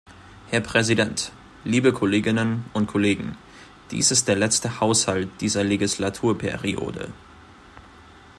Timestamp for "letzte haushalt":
4.35-5.29